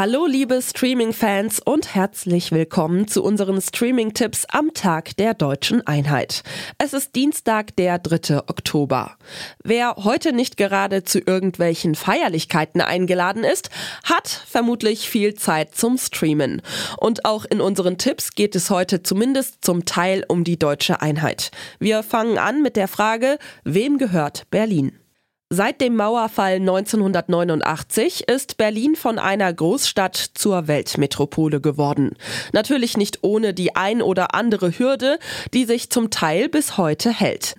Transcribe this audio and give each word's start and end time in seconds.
Hallo 0.00 0.26
liebe 0.26 0.62
Streaming-Fans 0.62 1.58
und 1.58 1.96
herzlich 1.96 2.52
willkommen 2.52 3.08
zu 3.08 3.20
unseren 3.20 3.60
Streaming-Tipps 3.60 4.44
am 4.44 4.72
Tag 4.72 5.16
der 5.16 5.34
deutschen 5.34 5.84
Einheit. 5.88 6.44
Es 6.78 6.92
ist 6.92 7.16
Dienstag, 7.16 7.74
der 7.74 7.98
3. 7.98 8.36
Oktober. 8.46 9.16
Wer 9.64 9.96
heute 9.96 10.32
nicht 10.32 10.56
gerade 10.56 11.02
zu 11.02 11.18
irgendwelchen 11.18 11.96
Feierlichkeiten 11.96 12.80
eingeladen 12.80 13.42
ist, 13.42 13.70
hat 14.04 14.28
vermutlich 14.28 15.10
viel 15.10 15.34
Zeit 15.34 15.74
zum 15.74 15.98
Streamen. 15.98 16.62
Und 16.98 17.24
auch 17.24 17.44
in 17.44 17.60
unseren 17.60 17.98
Tipps 17.98 18.36
geht 18.36 18.54
es 18.54 18.70
heute 18.70 19.02
zumindest 19.02 19.64
zum 19.64 19.84
Teil 19.84 20.24
um 20.28 20.44
die 20.44 20.60
deutsche 20.60 21.02
Einheit. 21.02 21.50
Wir 21.80 22.04
fangen 22.04 22.38
an 22.38 22.62
mit 22.62 22.76
der 22.76 22.86
Frage, 22.86 23.36
wem 23.64 23.98
gehört 23.98 24.48
Berlin? 24.52 24.92
Seit 25.50 25.80
dem 25.80 25.96
Mauerfall 25.96 26.56
1989 26.56 28.28
ist 28.28 28.58
Berlin 28.58 28.96
von 28.96 29.18
einer 29.18 29.50
Großstadt 29.50 30.14
zur 30.34 30.68
Weltmetropole 30.68 31.62
geworden. 31.62 32.16
Natürlich 32.52 32.98
nicht 32.98 33.20
ohne 33.22 33.54
die 33.54 33.74
ein 33.74 34.02
oder 34.02 34.34
andere 34.34 34.78
Hürde, 34.78 35.18
die 35.54 35.64
sich 35.64 35.88
zum 35.88 36.10
Teil 36.10 36.50
bis 36.50 36.76
heute 36.76 37.10
hält. 37.10 37.54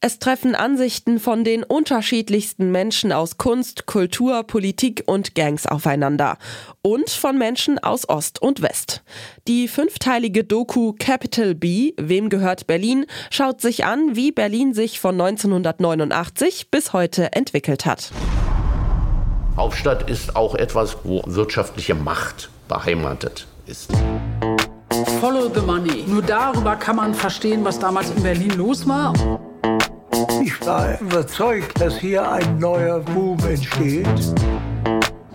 Es 0.00 0.18
treffen 0.18 0.54
Ansichten 0.54 1.20
von 1.20 1.44
den 1.44 1.64
unterschiedlichsten 1.64 2.72
Menschen 2.72 3.12
aus 3.12 3.36
Kunst, 3.36 3.84
Kultur, 3.84 4.44
Politik 4.44 5.02
und 5.04 5.34
Gangs 5.34 5.66
aufeinander. 5.66 6.38
Und 6.80 7.10
von 7.10 7.36
Menschen 7.36 7.78
aus 7.78 8.08
Ost 8.08 8.40
und 8.40 8.62
West. 8.62 9.02
Die 9.48 9.68
fünfteilige 9.68 10.44
Doku 10.44 10.94
Capital 10.98 11.54
B, 11.54 11.92
Wem 11.98 12.30
gehört 12.30 12.66
Berlin, 12.66 13.04
schaut 13.30 13.60
sich 13.60 13.84
an, 13.84 14.16
wie 14.16 14.32
Berlin 14.32 14.72
sich 14.72 14.98
von 14.98 15.20
1989 15.20 16.70
bis 16.70 16.94
heute 16.94 17.33
entwickelt 17.34 17.86
hat. 17.86 18.10
Hauptstadt 19.56 20.10
ist 20.10 20.34
auch 20.34 20.54
etwas, 20.54 20.96
wo 21.04 21.22
wirtschaftliche 21.26 21.94
Macht 21.94 22.50
beheimatet 22.68 23.46
ist. 23.66 23.92
Follow 25.20 25.50
the 25.54 25.60
money. 25.60 26.04
Nur 26.06 26.22
darüber 26.22 26.76
kann 26.76 26.96
man 26.96 27.14
verstehen, 27.14 27.64
was 27.64 27.78
damals 27.78 28.10
in 28.10 28.22
Berlin 28.22 28.52
los 28.56 28.86
war. 28.86 29.12
Ich 30.42 30.64
war 30.66 31.00
überzeugt, 31.00 31.80
dass 31.80 31.96
hier 31.98 32.30
ein 32.30 32.58
neuer 32.58 33.00
Boom 33.00 33.38
entsteht. 33.48 34.06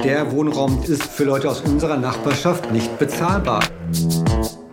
Der 0.04 0.32
Wohnraum 0.32 0.82
ist 0.84 1.04
für 1.04 1.26
Leute 1.26 1.50
aus 1.50 1.62
unserer 1.62 1.98
Nachbarschaft 1.98 2.72
nicht 2.72 2.98
bezahlbar. 3.00 3.64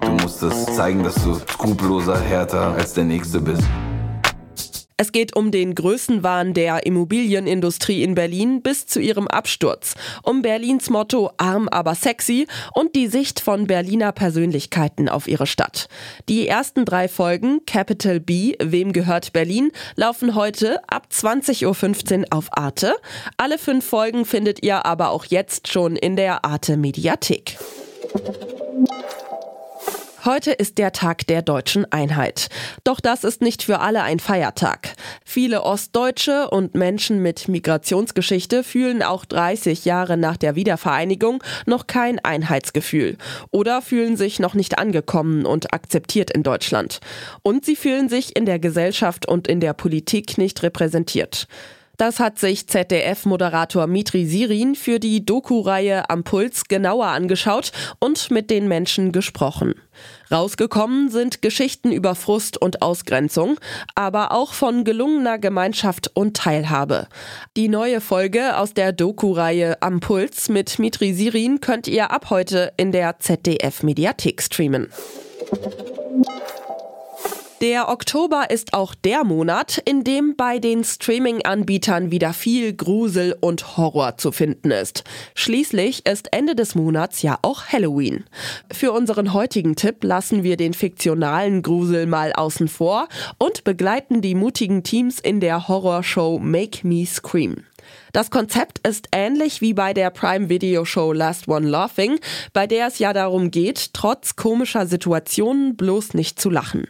Du 0.00 0.10
musst 0.22 0.42
es 0.42 0.66
zeigen, 0.76 1.02
dass 1.02 1.14
du 1.24 1.34
skrupelloser, 1.34 2.18
härter 2.18 2.74
als 2.74 2.92
der 2.94 3.04
Nächste 3.04 3.40
bist. 3.40 3.64
Es 4.98 5.12
geht 5.12 5.36
um 5.36 5.50
den 5.50 5.74
Größenwahn 5.74 6.54
der 6.54 6.86
Immobilienindustrie 6.86 8.02
in 8.02 8.14
Berlin 8.14 8.62
bis 8.62 8.86
zu 8.86 8.98
ihrem 8.98 9.28
Absturz, 9.28 9.94
um 10.22 10.40
Berlins 10.40 10.88
Motto 10.88 11.32
arm 11.36 11.68
aber 11.68 11.94
sexy 11.94 12.46
und 12.72 12.94
die 12.94 13.06
Sicht 13.06 13.40
von 13.40 13.66
Berliner 13.66 14.12
Persönlichkeiten 14.12 15.10
auf 15.10 15.28
ihre 15.28 15.46
Stadt. 15.46 15.88
Die 16.30 16.48
ersten 16.48 16.86
drei 16.86 17.08
Folgen 17.08 17.60
Capital 17.66 18.20
B, 18.20 18.54
Wem 18.58 18.94
gehört 18.94 19.34
Berlin, 19.34 19.70
laufen 19.96 20.34
heute 20.34 20.80
ab 20.88 21.08
20.15 21.12 22.20
Uhr 22.20 22.24
auf 22.30 22.56
Arte. 22.56 22.94
Alle 23.36 23.58
fünf 23.58 23.84
Folgen 23.84 24.24
findet 24.24 24.62
ihr 24.62 24.86
aber 24.86 25.10
auch 25.10 25.26
jetzt 25.26 25.68
schon 25.68 25.96
in 25.96 26.16
der 26.16 26.46
Arte 26.46 26.78
Mediathek. 26.78 27.58
Heute 30.26 30.50
ist 30.50 30.78
der 30.78 30.90
Tag 30.90 31.28
der 31.28 31.40
deutschen 31.40 31.84
Einheit. 31.92 32.48
Doch 32.82 32.98
das 32.98 33.22
ist 33.22 33.42
nicht 33.42 33.62
für 33.62 33.78
alle 33.78 34.02
ein 34.02 34.18
Feiertag. 34.18 34.94
Viele 35.24 35.62
Ostdeutsche 35.62 36.50
und 36.50 36.74
Menschen 36.74 37.22
mit 37.22 37.46
Migrationsgeschichte 37.46 38.64
fühlen 38.64 39.04
auch 39.04 39.24
30 39.24 39.84
Jahre 39.84 40.16
nach 40.16 40.36
der 40.36 40.56
Wiedervereinigung 40.56 41.44
noch 41.66 41.86
kein 41.86 42.18
Einheitsgefühl 42.18 43.18
oder 43.52 43.82
fühlen 43.82 44.16
sich 44.16 44.40
noch 44.40 44.54
nicht 44.54 44.80
angekommen 44.80 45.46
und 45.46 45.72
akzeptiert 45.72 46.32
in 46.32 46.42
Deutschland. 46.42 46.98
Und 47.42 47.64
sie 47.64 47.76
fühlen 47.76 48.08
sich 48.08 48.34
in 48.34 48.46
der 48.46 48.58
Gesellschaft 48.58 49.28
und 49.28 49.46
in 49.46 49.60
der 49.60 49.74
Politik 49.74 50.38
nicht 50.38 50.60
repräsentiert. 50.64 51.46
Das 51.96 52.20
hat 52.20 52.38
sich 52.38 52.66
ZDF-Moderator 52.68 53.86
Mitri 53.86 54.26
Sirin 54.26 54.74
für 54.74 55.00
die 55.00 55.24
Doku-Reihe 55.24 56.10
Am 56.10 56.24
Puls 56.24 56.64
genauer 56.64 57.06
angeschaut 57.06 57.72
und 57.98 58.30
mit 58.30 58.50
den 58.50 58.68
Menschen 58.68 59.12
gesprochen. 59.12 59.74
Rausgekommen 60.30 61.08
sind 61.08 61.40
Geschichten 61.40 61.92
über 61.92 62.14
Frust 62.14 62.60
und 62.60 62.82
Ausgrenzung, 62.82 63.58
aber 63.94 64.32
auch 64.32 64.52
von 64.52 64.84
gelungener 64.84 65.38
Gemeinschaft 65.38 66.10
und 66.14 66.36
Teilhabe. 66.36 67.08
Die 67.56 67.68
neue 67.68 68.00
Folge 68.00 68.58
aus 68.58 68.74
der 68.74 68.92
Doku-Reihe 68.92 69.80
Am 69.80 70.00
Puls 70.00 70.48
mit 70.48 70.78
Mitri 70.78 71.14
Sirin 71.14 71.60
könnt 71.60 71.88
ihr 71.88 72.10
ab 72.10 72.28
heute 72.28 72.72
in 72.76 72.92
der 72.92 73.18
ZDF-Mediathek 73.20 74.42
streamen. 74.42 74.88
Der 77.62 77.88
Oktober 77.88 78.50
ist 78.50 78.74
auch 78.74 78.94
der 78.94 79.24
Monat, 79.24 79.80
in 79.86 80.04
dem 80.04 80.36
bei 80.36 80.58
den 80.58 80.84
Streaming-Anbietern 80.84 82.10
wieder 82.10 82.34
viel 82.34 82.74
Grusel 82.74 83.34
und 83.40 83.78
Horror 83.78 84.18
zu 84.18 84.30
finden 84.30 84.70
ist. 84.70 85.04
Schließlich 85.34 86.04
ist 86.04 86.34
Ende 86.34 86.54
des 86.54 86.74
Monats 86.74 87.22
ja 87.22 87.38
auch 87.40 87.64
Halloween. 87.68 88.24
Für 88.70 88.92
unseren 88.92 89.32
heutigen 89.32 89.74
Tipp 89.74 90.04
lassen 90.04 90.42
wir 90.42 90.58
den 90.58 90.74
fiktionalen 90.74 91.62
Grusel 91.62 92.04
mal 92.04 92.34
außen 92.34 92.68
vor 92.68 93.08
und 93.38 93.64
begleiten 93.64 94.20
die 94.20 94.34
mutigen 94.34 94.82
Teams 94.82 95.18
in 95.18 95.40
der 95.40 95.66
Horrorshow 95.66 96.38
Make 96.38 96.86
Me 96.86 97.06
Scream. 97.06 97.64
Das 98.12 98.30
Konzept 98.30 98.86
ist 98.86 99.08
ähnlich 99.12 99.60
wie 99.60 99.74
bei 99.74 99.92
der 99.92 100.10
Prime 100.10 100.48
Video 100.48 100.84
Show 100.84 101.12
Last 101.12 101.48
One 101.48 101.68
Laughing, 101.68 102.18
bei 102.52 102.66
der 102.66 102.86
es 102.86 102.98
ja 102.98 103.12
darum 103.12 103.50
geht, 103.50 103.92
trotz 103.92 104.36
komischer 104.36 104.86
Situationen 104.86 105.76
bloß 105.76 106.14
nicht 106.14 106.40
zu 106.40 106.50
lachen. 106.50 106.86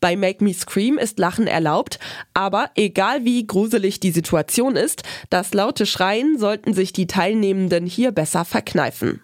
Bei 0.00 0.16
Make 0.16 0.42
Me 0.42 0.54
Scream 0.54 0.98
ist 0.98 1.18
Lachen 1.18 1.46
erlaubt, 1.46 1.98
aber 2.34 2.70
egal 2.74 3.24
wie 3.24 3.46
gruselig 3.46 4.00
die 4.00 4.12
Situation 4.12 4.76
ist, 4.76 5.02
das 5.28 5.54
laute 5.54 5.86
Schreien 5.86 6.38
sollten 6.38 6.72
sich 6.72 6.92
die 6.92 7.06
Teilnehmenden 7.06 7.86
hier 7.86 8.12
besser 8.12 8.44
verkneifen. 8.44 9.20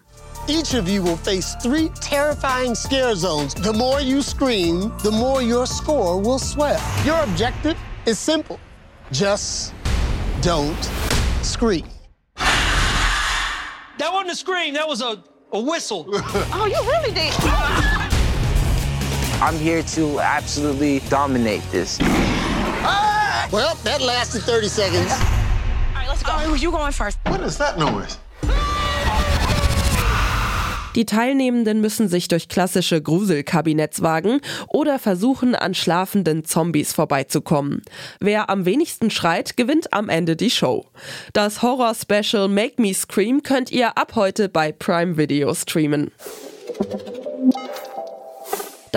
Each 0.49 0.73
of 0.75 0.87
you 0.87 1.03
will 1.03 1.17
face 1.17 1.55
three 1.61 1.89
terrifying 1.99 2.73
scare 2.73 3.15
zones. 3.15 3.53
The 3.53 3.73
more 3.73 3.99
you 3.99 4.21
scream, 4.21 4.93
the 5.03 5.11
more 5.11 5.41
your 5.41 5.65
score 5.65 6.21
will 6.21 6.39
swell. 6.39 6.79
Your 7.05 7.21
objective 7.23 7.75
is 8.05 8.17
simple. 8.17 8.57
Just 9.11 9.73
don't 10.41 11.06
scream. 11.47 11.87
That 12.35 14.13
wasn't 14.13 14.31
a 14.31 14.35
scream, 14.35 14.73
that 14.75 14.87
was 14.87 15.01
a, 15.01 15.23
a 15.51 15.59
whistle. 15.59 16.05
oh, 16.13 16.65
you 16.69 16.79
really 16.91 17.13
did. 17.13 17.33
I'm 19.41 19.55
here 19.55 19.83
to 19.83 20.19
absolutely 20.19 20.99
dominate 21.09 21.63
this. 21.71 21.97
Ah! 22.01 23.49
Well, 23.51 23.75
that 23.83 24.01
lasted 24.01 24.43
30 24.43 24.67
seconds. 24.67 25.11
All 25.11 25.17
right, 25.95 26.05
let's 26.07 26.23
go. 26.23 26.31
All 26.31 26.51
right, 26.51 26.61
you 26.61 26.71
going 26.71 26.91
first. 26.91 27.17
What 27.25 27.41
is 27.41 27.57
that 27.57 27.77
noise? 27.77 28.17
Die 30.95 31.05
Teilnehmenden 31.05 31.81
müssen 31.81 32.07
sich 32.07 32.27
durch 32.27 32.49
klassische 32.49 33.01
Gruselkabinetts 33.01 34.01
wagen 34.01 34.41
oder 34.67 34.99
versuchen, 34.99 35.55
an 35.55 35.73
schlafenden 35.73 36.43
Zombies 36.43 36.93
vorbeizukommen. 36.93 37.81
Wer 38.19 38.49
am 38.49 38.65
wenigsten 38.65 39.11
schreit, 39.11 39.57
gewinnt 39.57 39.93
am 39.93 40.09
Ende 40.09 40.35
die 40.35 40.49
Show. 40.49 40.85
Das 41.33 41.61
Horror-Special 41.61 42.47
Make 42.47 42.81
Me 42.81 42.93
Scream 42.93 43.43
könnt 43.43 43.71
ihr 43.71 43.97
ab 43.97 44.13
heute 44.15 44.49
bei 44.49 44.71
Prime 44.71 45.17
Video 45.17 45.53
streamen. 45.53 46.11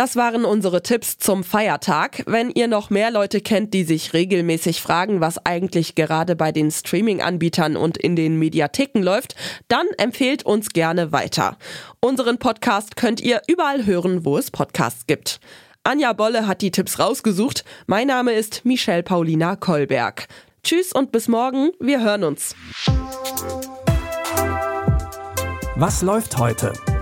Das 0.01 0.17
waren 0.17 0.47
unsere 0.47 0.83
Tipps 0.83 1.19
zum 1.19 1.45
Feiertag. 1.45 2.23
Wenn 2.25 2.49
ihr 2.49 2.69
noch 2.69 2.89
mehr 2.89 3.11
Leute 3.11 3.43
kennt, 3.43 3.75
die 3.75 3.85
sich 3.85 4.15
regelmäßig 4.15 4.81
fragen, 4.81 5.21
was 5.21 5.45
eigentlich 5.45 5.95
gerade 5.95 6.37
bei 6.37 6.53
den 6.53 6.71
Streaming-Anbietern 6.71 7.77
und 7.77 7.99
in 7.99 8.17
den 8.17 8.39
Mediatheken 8.39 9.03
läuft, 9.03 9.35
dann 9.69 9.87
empfehlt 9.99 10.43
uns 10.43 10.71
gerne 10.71 11.13
weiter. 11.13 11.59
Unseren 12.01 12.39
Podcast 12.39 12.97
könnt 12.97 13.21
ihr 13.21 13.43
überall 13.47 13.85
hören, 13.85 14.25
wo 14.25 14.39
es 14.39 14.51
Podcasts 14.51 15.07
gibt. 15.07 15.39
Anja 15.85 16.15
Bolle 16.15 16.47
hat 16.47 16.63
die 16.63 16.71
Tipps 16.71 16.99
rausgesucht. 16.99 17.67
Mein 17.87 18.07
Name 18.07 18.33
ist 18.33 18.65
Michelle 18.65 19.03
Paulina 19.03 19.55
Kolberg. 19.55 20.29
Tschüss 20.63 20.93
und 20.93 21.13
bis 21.13 21.29
morgen. 21.29 21.73
Wir 21.79 22.03
hören 22.03 22.25
uns. 22.25 22.55
Was 25.77 26.01
läuft 26.01 26.39
heute? 26.39 26.73